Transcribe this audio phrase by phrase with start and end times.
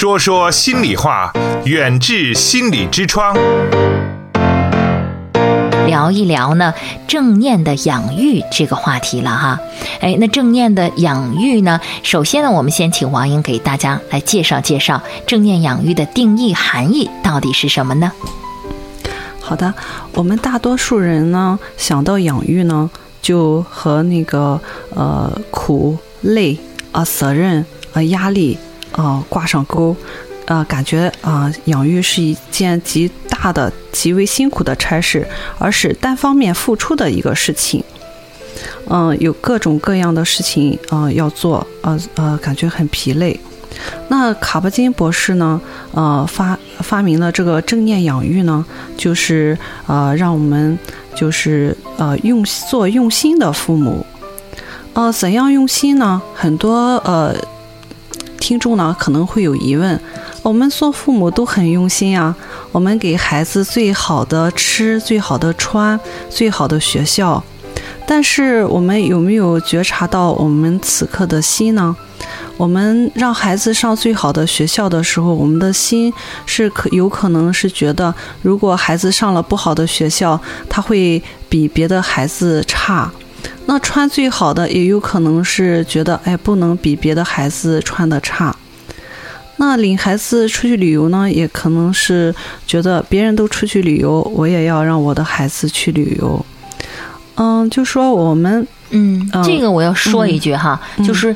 [0.00, 1.30] 说说心里话，
[1.66, 3.36] 远至心理之窗。
[5.86, 6.72] 聊一聊呢，
[7.06, 9.60] 正念的养育这个话题了哈。
[10.00, 18.10] 哎，那正念的养育呢，首先呢，我们先请王英给大家来介绍介绍正念养育的定义含义到底是什么呢？
[19.38, 19.74] 好的，
[20.14, 22.88] 我们大多数人呢想到养育呢，
[23.20, 24.58] 就和那个
[24.94, 26.58] 呃苦累
[26.90, 28.56] 啊责任啊压力
[28.92, 29.96] 啊挂上钩。
[30.46, 35.24] 啊，感觉啊，养育是一件极大的、极为辛苦的差事，
[35.60, 37.84] 而是单方面付出的一个事情。
[38.88, 43.38] 嗯，有各种各样的事情啊要做，呃呃，感觉很疲累。
[44.08, 45.60] 那卡巴金博士呢，
[45.92, 48.64] 呃，发发明了这个正念养育呢，
[48.96, 50.76] 就是呃，让我们
[51.14, 54.04] 就是呃用做用心的父母。
[54.94, 56.20] 呃，怎样用心呢？
[56.34, 57.36] 很多呃
[58.50, 59.96] 听众呢可能会有疑问。
[60.42, 62.34] 我们做父母都很用心啊，
[62.72, 65.98] 我们给孩子最好的吃、最好的穿、
[66.28, 67.40] 最好的学校，
[68.08, 71.94] 但是我们有没有觉察到我们此刻的心呢？
[72.56, 76.12] 我们让孩子上最好的学校的时候，我们的心
[76.44, 83.08] 是可有可能是觉得，如果孩子上了不好的学校，他会比别的孩子差。
[83.66, 88.54] 那穿最好的也有可能是觉得，哎，不能比别的孩子穿的差。
[89.56, 92.34] 那领孩子出去旅游呢，也可能是
[92.66, 96.44] 觉得别人都出去旅游，我也要让我的孩子去旅游。
[97.36, 101.34] 嗯，就说我们，嗯，这个我要说一句哈，就是，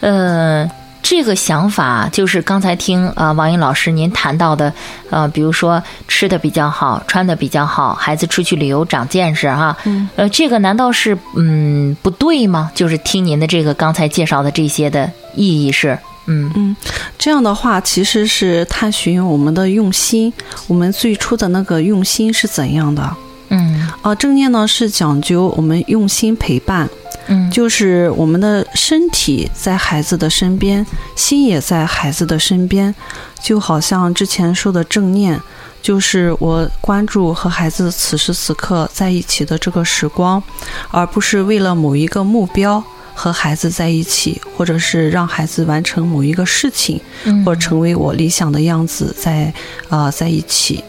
[0.00, 0.70] 呃，
[1.02, 4.72] 这个想法就是刚才听啊王英老师您谈到的，
[5.10, 9.76] 呃，比如说吃的比较好，穿的比较好，孩子出去旅游长见识哈，
[10.16, 12.70] 呃，这个难道是嗯不对吗？
[12.74, 15.98] 就是听您的这个刚才介绍的这些的意义是。
[16.26, 16.76] 嗯嗯，
[17.18, 20.32] 这样的话其实是探寻我们的用心，
[20.68, 23.16] 我们最初的那个用心是怎样的？
[23.48, 26.88] 嗯啊，正念呢是讲究我们用心陪伴，
[27.26, 30.84] 嗯，就是我们的身体在孩子的身边，
[31.16, 32.94] 心也在孩子的身边，
[33.42, 35.40] 就好像之前说的正念，
[35.80, 40.42] 就是我关注和孩子此时此刻在一起的这个时光，
[40.90, 42.82] 而不是为了某一个目标。
[43.14, 49.52] 和孩子在一起，或者是让孩子完成某一个事情，嗯或成为我理想的样子，在
[49.90, 50.82] 啊在一起。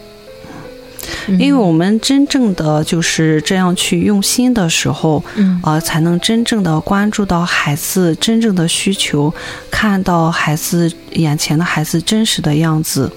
[1.26, 5.22] 因为我们真正的就是这样去用心的时候，
[5.62, 9.32] 啊，才能真正的关注到孩子真正的需求，
[9.70, 13.10] 看到孩子眼前的孩子真实的样子。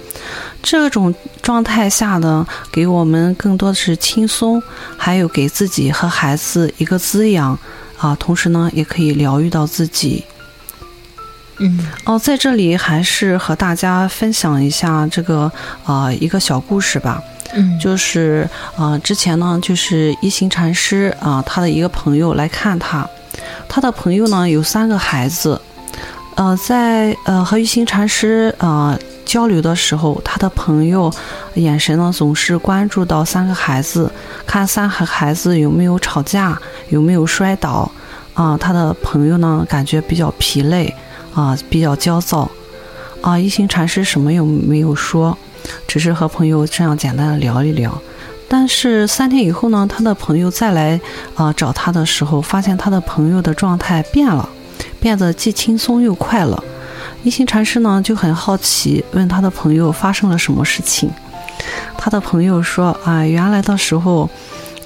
[0.62, 4.62] 这种状态下呢，给我们更多的是轻松，
[4.98, 7.58] 还有给自己和孩子一个滋养。
[7.98, 10.24] 啊，同时呢，也可以疗愈到自己。
[11.58, 15.52] 嗯，哦，在这里还是和大家分享一下这个
[15.84, 17.20] 啊一个小故事吧。
[17.54, 23.08] 嗯，就是啊，之前呢，就是一行禅师啊，他的一个朋友来看他，
[23.68, 25.60] 他的朋友呢有三个孩子，
[26.36, 28.98] 呃，在呃和一行禅师啊。
[29.28, 31.14] 交流的时候，他的朋友
[31.56, 34.10] 眼神呢总是关注到三个孩子，
[34.46, 36.58] 看三个孩子有没有吵架，
[36.88, 37.92] 有没有摔倒。
[38.34, 40.96] 啊，他的朋友呢感觉比较疲累，
[41.36, 42.50] 啊，比较焦躁。
[43.20, 45.38] 啊，一行禅师什么也没有说，
[45.88, 48.00] 只是和朋友这样简单的聊一聊。
[48.50, 51.00] 但是三天以后呢，他的朋友再来
[51.36, 54.48] 啊找他的时候，发现他的朋友的状态变了，
[55.00, 56.64] 变得既轻松又快乐。
[57.24, 61.10] 一心禅师呢就很好奇，问他的朋友发生了什么事情。
[61.98, 64.30] 他的朋友说：“啊，原来的时候，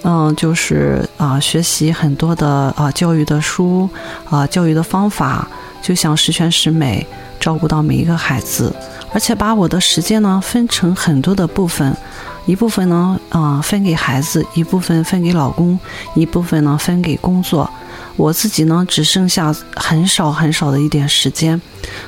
[0.04, 3.88] 嗯，就是啊，学习很多的啊教育的书
[4.28, 5.48] 啊教育的方法，
[5.82, 7.06] 就想十全十美，
[7.40, 8.74] 照顾到每一个孩子，
[9.14, 11.96] 而且把我的时间呢分成很多的部分，
[12.46, 15.80] 一部分呢啊分给孩子，一部分分给老公，
[16.16, 17.70] 一部分呢分给工作。”
[18.18, 21.60] 我自己呢，只剩下很少很少的一点时间，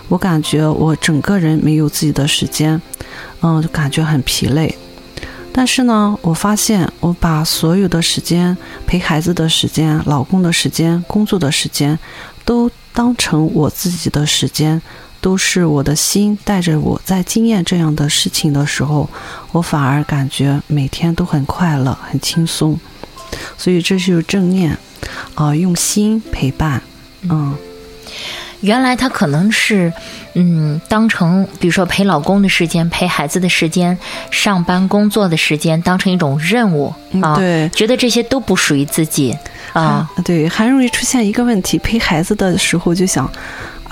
[0.10, 2.80] 我感觉我整个人没有自己的时间，
[3.42, 4.78] 嗯，就感觉很疲累。
[5.54, 8.56] 但是呢，我发现我把所有的时间、
[8.86, 11.98] 陪孩子的时间、老公的时间、工作的时间，
[12.44, 14.82] 都当成我自己的时间，
[15.20, 19.10] 都是我的心带着我在经验这样的事情的时候，
[19.52, 22.80] 我反而感觉每天都很快乐、很轻松。
[23.58, 24.78] 所以这就是正念。
[25.36, 26.82] 啊，用心陪伴，
[27.24, 27.54] 嗯，
[28.64, 29.92] 原来他可能是，
[30.34, 33.98] 嗯，当成比如说陪老公的时间、陪孩子的时间、
[34.32, 39.38] 上班工作的时间，当成一种任务啊，对，觉得这些都不属于自己
[39.74, 43.30] 啊，对，还容易出现一个问题，陪孩子的时候就想。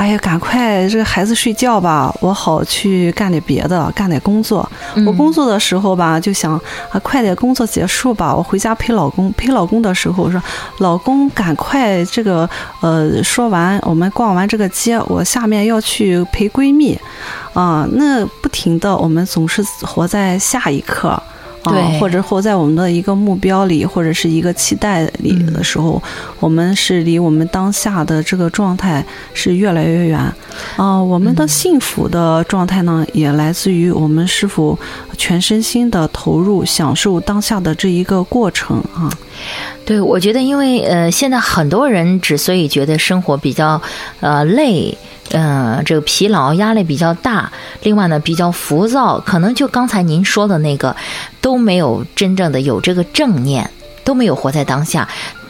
[0.02, 4.68] 哎呀，赶快这个孩子睡觉吧，我好去干点别的，干点工作。
[5.06, 6.54] 我工作的时候吧，就想
[6.90, 9.32] 啊，快点工作结束吧，我回家陪老公。
[9.34, 10.42] 陪老公的时候说，
[10.80, 12.50] 老公赶快这个
[12.80, 17.00] 呃，说完我们逛完这个街，我下面要去陪闺蜜，
[17.54, 21.22] 啊，那不停的，我们总是活在下一刻。
[21.64, 26.02] 对，或者活在我们的一个目标里，或者是一个期待里的时候，
[26.40, 30.20] 我们是离我们当下的这个状态是越来越远。
[30.76, 34.78] 啊，我们的幸福的状态呢，也来自于我们是否
[35.18, 39.12] 全身心的投入，享受当下的这一个过程啊。
[39.86, 43.82] 对，我觉得，因为呃，现在很多人之所以觉得生活比较
[44.20, 44.98] 呃累。
[45.34, 47.52] 嗯，这个疲劳、压力比较大，
[47.84, 50.96] 另外呢比较浮躁，可能就刚才您说的那个，
[51.40, 53.70] 都没有真正的有这个正念，
[54.04, 55.08] 都没有活在当下，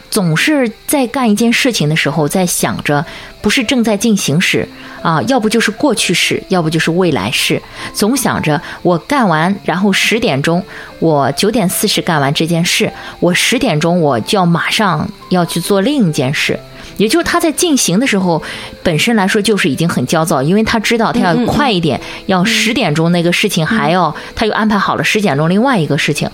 [0.08, 3.04] 总是在干一件事情的时候在想着，
[3.40, 4.68] 不是正在进行时
[5.02, 7.60] 啊，要不就是过去式，要不就是未来式，
[7.92, 10.64] 总想着我干完，然后十点钟，
[11.00, 16.56] 我九点四十干完这件事，我十点钟我就要马上要去做另一件事。
[16.96, 18.42] 也就是他在进行的时候，
[18.82, 26.28] 本身来说就是已经很焦躁，因为他知道他要快一点，要十点钟那个事情还要，他又安排好了十点钟另外一个事情，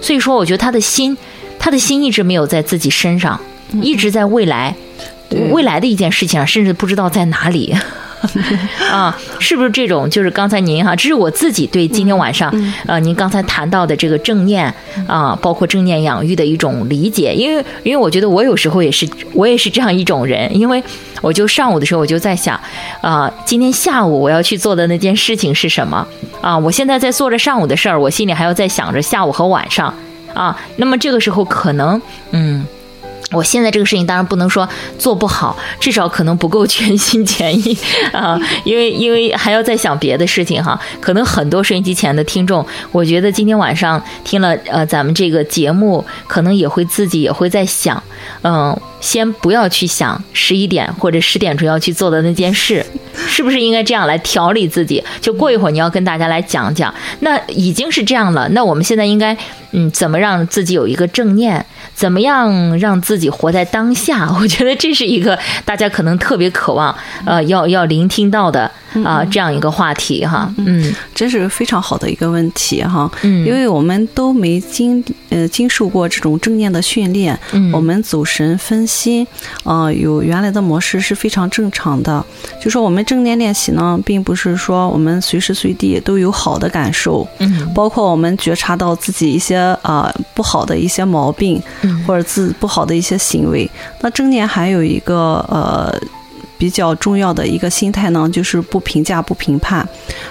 [0.00, 1.16] 所以说我觉得他的心，
[1.58, 3.40] 他的心一直没有在自己身上，
[3.82, 4.74] 一直在未来，
[5.50, 7.74] 未来的一件事情上，甚至不知道在哪里。
[8.90, 10.08] 啊，是不是这种？
[10.08, 12.52] 就是刚才您哈，这是我自己对今天晚上，
[12.86, 14.72] 呃，您刚才谈到的这个正念
[15.06, 17.32] 啊，包括正念养育的一种理解。
[17.34, 20.54] 因为，因为我觉得我有时候也是，我也是这样一种人。
[20.56, 20.82] 因为
[21.20, 22.58] 我就上午的时候我就在想，
[23.00, 26.06] 啊，今天下午我要去做的那件事情是什么？
[26.40, 29.92] 啊，我现在在做着上午的事儿，我心里还要在想着下午和晚上
[30.34, 30.58] 啊。
[30.76, 32.00] 那么这个时候可能，
[32.30, 32.66] 嗯。
[33.32, 34.68] 我现在这个事情当然不能说
[34.98, 37.76] 做不好，至少可能不够全心全意
[38.12, 40.78] 啊，因为因为还要再想别的事情哈。
[41.00, 48.00] 可能很多收音机前的听众，我觉得今天晚上听了呃咱们这个节目，可能也会自己也会在想，
[48.42, 55.00] 嗯，先不要去想十一点或者十点钟要去做的那件事， 是不是应该这样来调理自己？
[55.20, 59.36] 就过一会儿你要跟大家来讲讲，那已经是这样了，那我们现在应该
[59.70, 61.64] 嗯怎么让自己有一个正念？
[61.94, 64.30] 怎么样让自己活在当下？
[64.38, 66.94] 我觉得这是一个大家可能特别渴望，
[67.24, 68.70] 呃，要要聆听到的
[69.02, 70.52] 啊，这样一个话题哈。
[70.58, 73.10] 嗯，这是非常好的一个问题哈。
[73.22, 79.26] 嗯，因为我们都没经呃经受过这种正念的训练，嗯，我们走神分心，
[79.64, 82.24] 呃，有原来的模式是非常正常的。
[82.62, 91.62] 就说我们正念练习呢，并不是说我们随时随地都有好的感受，嗯，包括我们觉察到自己一些啊不好的一些毛病。
[92.06, 93.68] 或者自不好的一些行为，
[94.00, 95.92] 那正念还有一个呃
[96.56, 99.86] 比较重要的一个心态呢，就是不评价、不评判。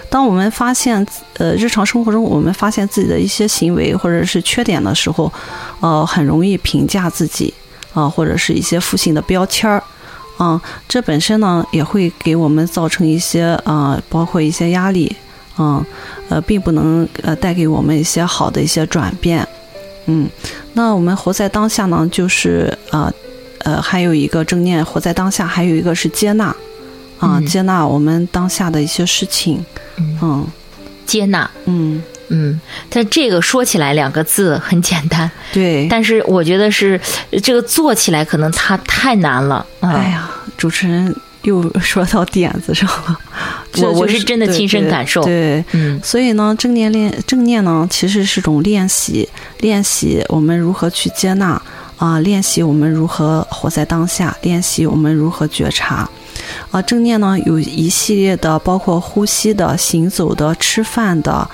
[0.09, 1.05] 当我们发现
[1.37, 5.31] 呃日常生活中我们发现自己的一些行为或者是缺点的时候，
[5.81, 7.53] 呃很容易评价自己
[7.95, 9.81] 啊，或者是一些负性的标签儿
[10.37, 15.15] 啊，这本身呢也会给我们造成一些啊，包括一些压力
[15.55, 15.83] 啊，
[16.29, 19.47] 呃并不能呃带给我们一些好的一些转变。
[20.07, 20.29] 嗯，
[20.73, 23.11] 那我们活在当下呢，就是啊，
[23.59, 26.55] 呃，还有一个正念，活在当下，还有一个是接纳，
[27.17, 29.65] 啊，接纳我们当下的一些事情，
[30.21, 30.45] 嗯，
[31.07, 36.99] 接纳，嗯嗯，但这个说起来两个字很简单，对，但是我觉得是
[37.43, 39.65] 这个做起来可能它太难了。
[39.81, 41.15] 哎呀，主持人。
[41.45, 43.19] 又说到点子上了，
[43.77, 49.29] 我我是真的亲身感受，对，嗯，所以呢，正念练正念呢，其实是种练习，
[49.59, 51.61] 练习我们如何去接纳
[51.97, 56.09] 啊，练习我们如何活在当下，练习我们如何觉察。
[56.71, 61.49] 啊，正念呢有一系列的，包括呼吸的、行走的、吃饭的，啊，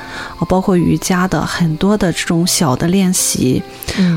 [0.47, 3.61] 包括瑜伽的，很多的这种小的练习，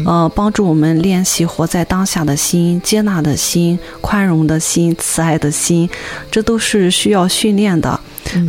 [0.07, 5.89] 呃，帮助我们练习活在当下的心、接纳的心、宽容的心、慈爱的心，
[6.31, 7.99] 这都是需要训练的。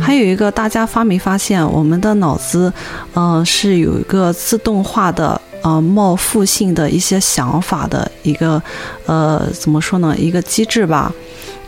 [0.00, 2.72] 还有一个，大家发没发现，我们的脑子，
[3.14, 8.60] 嗯，是有一个自动化的，呃，冒负性的一些想法的一个，
[9.04, 10.16] 呃，怎么说呢？
[10.18, 11.12] 一个机制吧。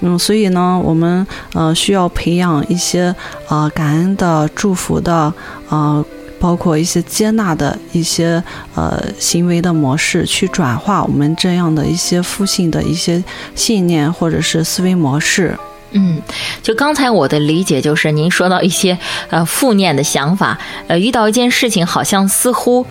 [0.00, 3.14] 嗯，所以呢，我们呃需要培养一些
[3.48, 5.32] 呃感恩的、祝福的，
[5.68, 6.04] 呃，
[6.38, 8.42] 包括一些接纳的一些
[8.76, 13.22] 呃行为的模式，去转化我们这样的一些负性的一些
[13.56, 15.58] 信念或者是思维模式。
[15.90, 16.22] 嗯，
[16.62, 18.96] 就刚才我的理解就是，您说到一些
[19.30, 22.86] 呃负面的想法，呃，遇到一件事情，好像似乎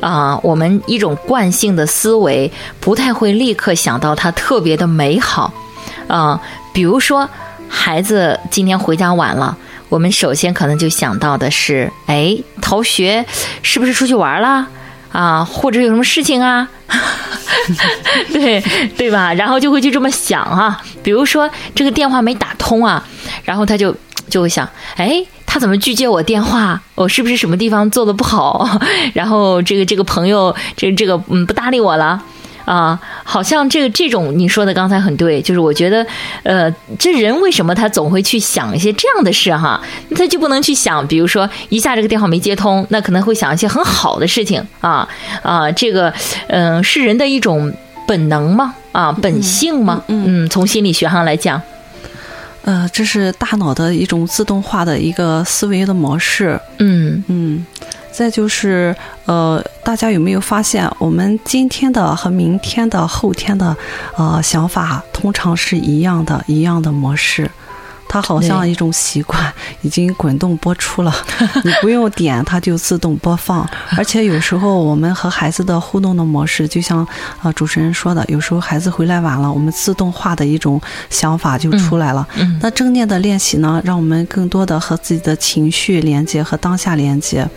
[0.00, 5.52] 啊，我们一种惯性的思维，不太会立刻想到它特别的美好。
[6.08, 6.40] 啊，
[6.72, 7.28] 比如说，
[7.68, 9.56] 孩子今天回家晚了，
[9.88, 13.24] 我们首先可能就想到的是，哎，逃学
[13.62, 14.66] 是不是出去玩了
[15.12, 15.44] 啊？
[15.44, 16.68] 或者有什么事情啊？
[18.32, 18.62] 对
[18.96, 19.32] 对吧？
[19.34, 20.80] 然后就会去这么想啊。
[21.02, 23.04] 比如说这个电话没打通啊，
[23.44, 23.94] 然后他就
[24.28, 26.80] 就会想，哎，他怎么拒接我电话？
[26.94, 28.78] 我是不是什么地方做的不好？
[29.14, 32.22] 然后这个这个朋友这这个嗯不搭理我了。
[32.66, 36.06] 啊，好像这个这种你说的刚才很对，就是我觉得，
[36.42, 39.80] 呃，这人为什么他总会去想一些这样的事哈？
[40.14, 45.08] 他就不能去想，比如说一下这个电话没接通，那可能会想一些很好的事情啊
[45.42, 46.12] 啊，这个
[46.48, 47.72] 嗯是人的一种
[48.06, 48.74] 本能吗？
[48.90, 50.02] 啊，本性吗？
[50.08, 51.62] 嗯，从心理学上来讲，
[52.64, 56.60] 呃，这是大脑的一种自动化的一个思维的模式。
[56.78, 57.64] 嗯嗯。
[58.16, 58.96] 再就是，
[59.26, 63.76] 呃，大家有没有发现，我们今天的和明天的、后天的，
[64.16, 67.50] 呃，想法通常是一样的，一样的模式。
[68.08, 71.12] 它好像一种习惯， 已经滚动播出了，
[71.64, 73.68] 你不用点，它就自动播放。
[73.96, 77.06] 而且有时候我们和孩子的互动的模式，就像
[77.42, 82.26] 呃主持人说的，有时候孩子回来晚了，我们自动化的一种想法就出来了。
[82.60, 87.48] 那正念的练习呢，让我们更多的和自己的情绪连接和当下连接，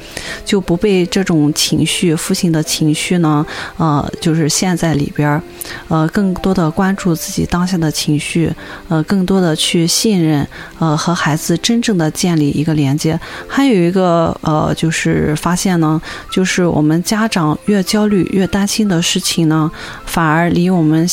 [0.43, 3.45] 就不被这种情绪、负性的情绪呢，
[3.77, 5.41] 呃，就是陷在里边儿，
[5.87, 8.51] 呃，更多的关注自己当下的情绪，
[8.87, 10.38] 呃，更多的去信任。
[10.79, 19.71] 呃，和孩子真正的建立一个连接，还有一个呃，就是发现呢，就是我们家长越焦虑、越担心的事情呢，
[20.05, 21.07] 反而离我们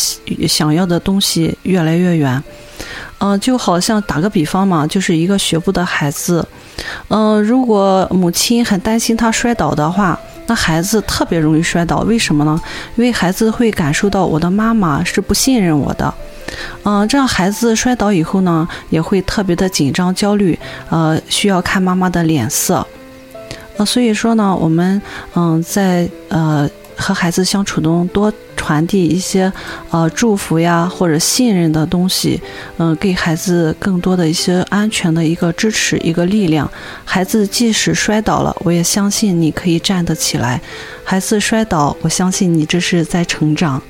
[0.48, 2.42] 想要的东西越来越远。
[3.18, 6.46] 嗯，就好像打个比方嘛，就是一个学步的孩子，
[7.08, 12.00] 嗯，如果母亲很担心他摔倒的话，那孩子特别容易摔倒。
[12.00, 12.60] 为什么呢？
[12.96, 16.12] 因为孩子会感受到我的妈妈是不信任我的。
[16.84, 22.86] 嗯，这样孩子摔倒以后呢，也会特别的紧张、焦虑，呃，需要看妈妈的脸色。
[23.76, 25.02] 呃，所以说呢，我们
[25.34, 28.32] 嗯，在呃和孩子相处中，多
[28.66, 29.52] 传递一些
[29.90, 32.40] 呃祝福呀或者信任的东西，
[32.78, 36.68] 嗯，给孩子更多的一些安全的一个支持、一个力量。
[37.04, 40.60] 孩子即使摔倒了，我也相信你可以站得起来。
[41.04, 43.80] 孩子摔倒，我相信你这是在成长。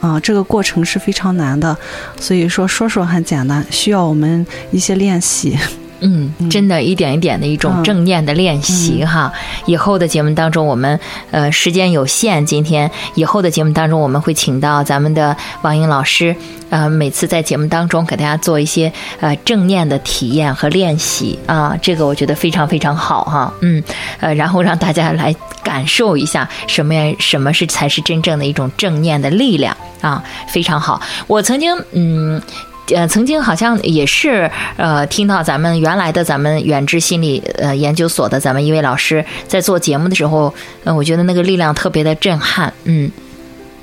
[0.00, 1.76] 啊，这个过程是非常难的，
[2.20, 5.58] 所以说说说很简单，需要我们一些练习。
[6.06, 9.32] 嗯，真的，一点一点的一种正念的练习哈。
[9.64, 16.36] 以后的节目当中，我们呃时间有限，今天以后的节目当中，我们会请到咱们的王英老师，
[16.68, 23.54] 呃，每次在节目当中给大家做一些呃正念的体验和练习啊，这个我觉得非常非常好哈。
[23.62, 23.82] 嗯，
[24.20, 31.00] 呃，然后让大家来感受一下什么呀，什么是才是真正的一种正念的力量啊，非常好。
[31.26, 32.42] 我曾经嗯。
[32.88, 42.72] 呃，曾经好像也是呃，听到咱们原来的咱们远志心理呃研究所的咱们一位老师在做节目的时候，呃，我觉得那个力量特别的震撼。
[42.84, 43.10] 嗯，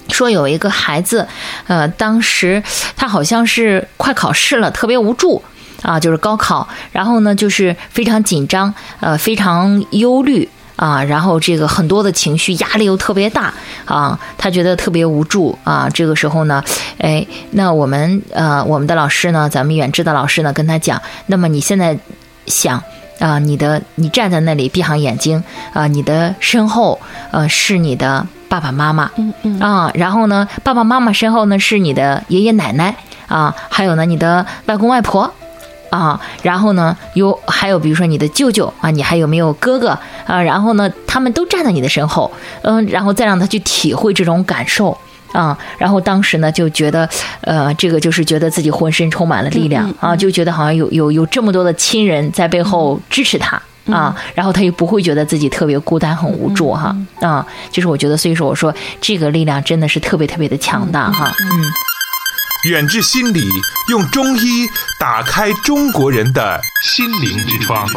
[0.10, 1.28] 说有一个孩子，
[1.68, 2.62] 呃，当时
[2.96, 5.42] 他好像是快考试了，特别无助
[5.82, 10.48] 啊，就是高考，然后呢，就是非常紧张，呃，非常忧虑。
[10.82, 13.54] 啊，然后这个很多的情绪压力又特别大
[13.86, 15.88] 啊，他觉得特别无助啊。
[15.94, 16.64] 这个时候呢，
[16.98, 21.96] 哎，那我们呃，我们的老师呢，咱们远志的老师呢，跟他讲，那么你现在
[22.48, 22.82] 想
[23.20, 32.96] 啊，你的你站在那里闭上眼睛啊，你的身后呃是你的爸爸妈妈，嗯嗯啊，然后呢，爸爸妈妈身后呢是你的爷爷奶奶
[33.28, 35.32] 啊，还有呢你的外公外婆。
[35.92, 39.90] 啊，然后呢，有还有比如说你的舅舅啊，你还有没有哥哥
[40.26, 40.42] 啊？
[40.42, 42.32] 然后呢，他们都站在你的身后，
[42.62, 44.98] 嗯，然后再让他去体会这种感受
[45.34, 45.58] 啊。
[45.78, 47.08] 然后当时呢，就觉得，
[47.42, 61.91] 呃，这个就是觉得自己浑身充满了力量啊，就觉得好像有有有这么多的亲人在背后支持他啊，然后他又不会觉得自己特别孤单很无助哈啊，就是我觉得，所以说我说这个力量真的是特别特别的强大哈，嗯。
[62.64, 63.50] 远志心理
[63.90, 67.88] 用中医打开中国人的心灵之窗。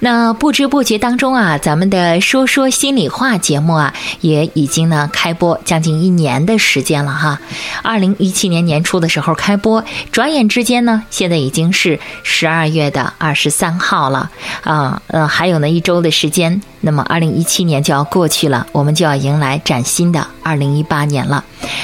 [0.00, 7.38] 那不知不觉当中啊，咱们的说说心里话节目啊，也已经呢开播将近一年的时间了哈。
[7.82, 14.30] 二零一七年年初的时候开播，转眼之间呢，现在已经是十二月的二十三号了
[14.64, 21.42] 啊，呃，还有呢一周的时间，那么二零一七年就要过去了，我们就要迎来崭新的二零一八年了。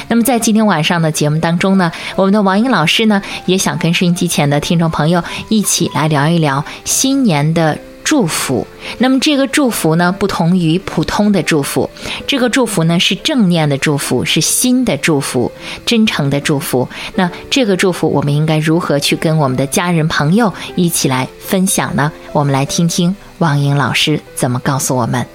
[0.08, 7.78] 那么在今天晚上的节目当中呢，我们的王英老师呢，也想跟收音机前的听众朋友一起来聊一聊新年的。
[8.04, 8.66] 祝福。
[8.98, 11.88] 那么这个祝福呢，不同于普通的祝福，
[12.26, 15.50] 这个祝福呢是正念的祝福，是新的祝福，
[15.86, 16.88] 真诚的祝福。
[17.14, 22.12] 那这个祝福，我们应该如何去跟我们的家人朋友一起来分享呢？
[22.32, 25.26] 我们来听听王英老师怎么告诉我们。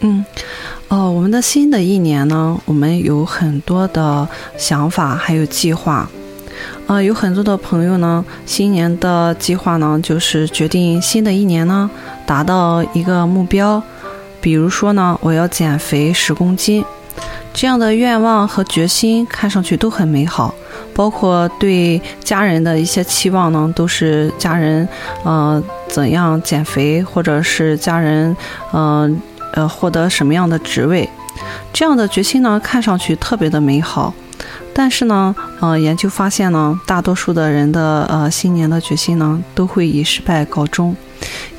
[0.00, 0.24] 嗯，
[0.88, 6.08] 哦，我们的新的一年呢，我们有很多的想法，还有计划。
[6.86, 11.88] 啊，有很多的朋友呢，新年的计划呢，就是决定新的一年呢，
[12.26, 13.82] 达到一个目标。
[14.40, 16.84] 比如说呢，我要减肥十公斤，
[17.52, 20.54] 这样的愿望和决心看上去都很美好。
[20.94, 24.86] 包括对家人的一些期望呢，都是家人，
[25.24, 28.36] 呃，怎样减肥，或者是家人，
[28.72, 29.20] 嗯。
[29.52, 31.10] 呃，获得什么样的职位，
[31.72, 34.14] 这样的决心呢，看上去特别的美好。
[34.80, 40.96] 但是呢，呃，研究发现呢，大多数的人的呃新年的决心呢，都会以失败告终。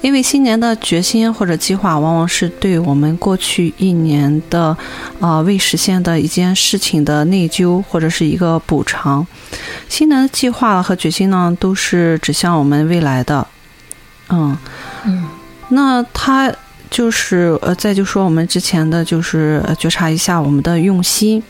[0.02, 4.76] 因为新年的决心或者计划，往往是对我们过去一年的
[5.20, 9.28] 啊未实现的一件事情的内疚，或者是一个补偿。
[9.88, 13.46] 新年的计划和决心呢，都是指向我们未来的。
[14.30, 14.58] 嗯
[15.06, 15.28] 嗯，
[15.70, 16.52] 那他。
[16.90, 21.42] 就是呃，再就说我们之前的就是觉察一下我们的用心。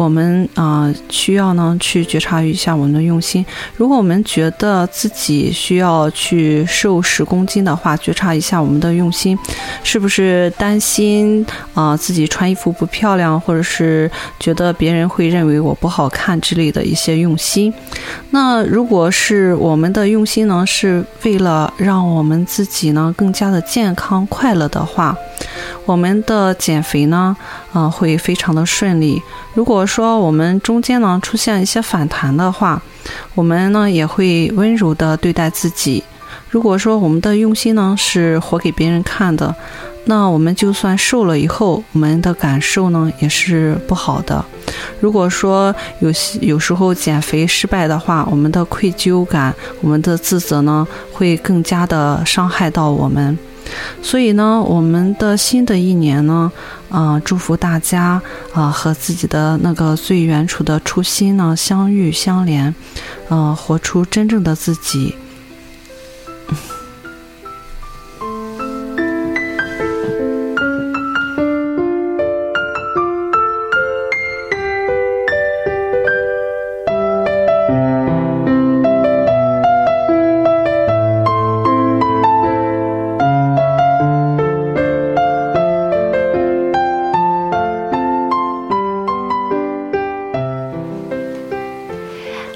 [0.00, 3.44] 我们啊，需要呢去觉察一下我们的用心。
[3.76, 9.38] 如果我们觉得自己需要去瘦十公斤的话，觉察一下我们的用心，
[9.84, 17.70] 是不是担心啊自己穿衣服不漂亮，或者是觉得别人会认为我不好看之类的一些用心？
[18.30, 25.14] 那如果是我们的用心呢，是为了让我们自己呢更加的健康快乐的话。
[25.86, 27.36] 我们的减肥呢，
[27.72, 29.20] 呃，会非常的顺利。
[29.54, 32.80] 如果说我们中间呢出现一些反弹的话，
[33.34, 36.04] 我们呢也会温柔的对待自己。
[36.48, 39.54] 如果说我们的用心呢是活给别人看的，
[40.04, 44.44] 那我们就算瘦了以后，我们的感受呢也是不好的。
[45.00, 53.36] 如果说有些有时候减肥失败的话，我们的愧疚感、我们的自责呢，会更加的伤害到我们。
[54.02, 56.50] 所以呢，我们的新的一年呢，
[56.88, 58.20] 啊，祝福大家
[58.52, 62.74] 啊，和自己的那个最原初的初心呢相遇相连，
[63.28, 65.14] 嗯，活出真正的自己。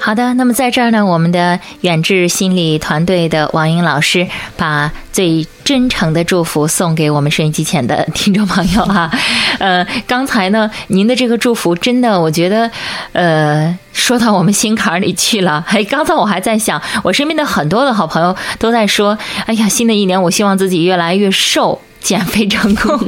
[0.04, 9.10] 好的，那么在这儿呢，我们的远志心理团队的王英老师把最真诚的祝福送给我们收音机前的听众朋友哈。
[9.58, 12.70] 呃，刚才呢，您的这个祝福真的，我觉得，
[13.12, 15.64] 呃，说到我们心坎里去了。
[15.68, 21.80] 哎，刚才我还在想，我身边的很多的好朋友都在说，哎呀，新的一年，我希望自己越来越瘦。
[22.04, 23.00] 减肥成功，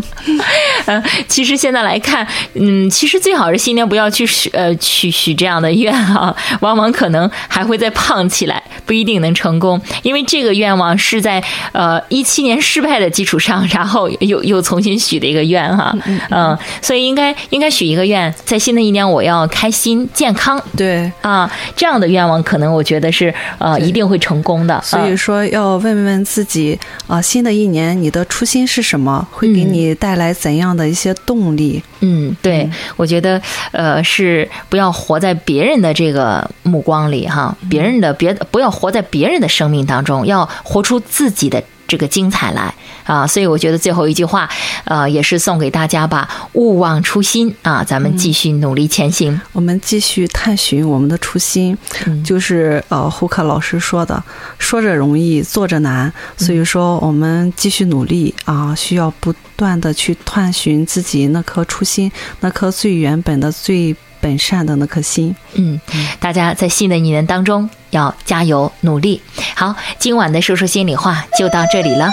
[0.87, 15.95] 呃， 其实现在来看，嗯，其实最好是新年不要去许呃去许这样的愿啊， 往往可能还会再胖起来，不一定能成功，因为这个愿望是在呃一七年失败的基础上，然后 又又重新许的一个愿哈，
[16.31, 21.13] 嗯，所以应该应该许一个愿，在新的一年我要开心健康，对。
[21.21, 28.86] 啊，这样的愿望可能我觉得是呃一定会成功的，所以说要问问自己啊，新的一年你的初心是。
[28.87, 31.83] 什么会给你带来怎样的一些动力？
[32.01, 41.63] 嗯，对，我觉得，呃，是不要活在别人的这个目光里哈，别人的别不要活在别人的生命当中，要活出自己的。
[41.87, 43.27] 这个精彩来啊！
[43.27, 44.49] 所以我觉得最后一句话，
[44.85, 46.29] 呃，也是送给大家吧。
[46.55, 47.85] 勿忘初心啊！
[47.85, 51.77] 咱们继续努力前行，我们继续探寻我们的初心。
[52.25, 54.23] 就是呃，胡克老师说的，
[54.59, 56.13] 说着容易，做着难。
[56.37, 63.95] 所以说，我们继续努力啊，需要不断的去探寻自己那颗初心，那颗最原本的、最
[64.27, 65.37] 本善的那颗心。
[65.55, 65.81] 嗯，
[66.19, 67.71] 大家在新的一年当中。
[67.91, 69.23] 要加油努力。
[69.55, 72.11] 好，今晚的说说心里话就到这里了。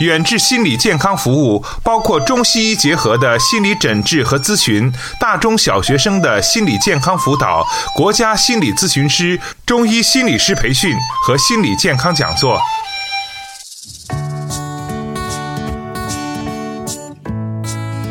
[0.00, 4.90] 远志心理健康服务包括中西医结合的心理诊治和咨询，
[5.20, 7.64] 大中小学生的心理健康辅导，
[7.94, 12.58] 国家心理咨询师、中医心理师培训和心理健康讲座。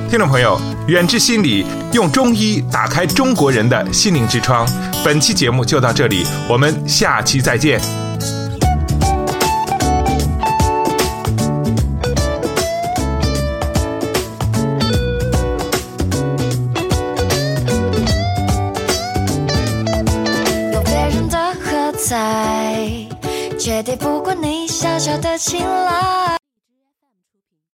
[0.09, 4.67] 听众朋友，远志心理用中医打开中国人的心灵之窗。
[5.05, 7.79] 本期节目就到这里，我们下期再见。
[20.73, 22.89] 有别人的喝彩，
[23.59, 26.28] 绝对不过你小小的青睐。